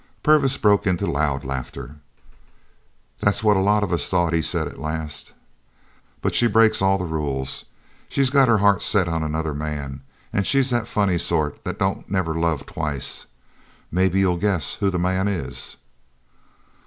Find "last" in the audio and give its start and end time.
4.79-5.31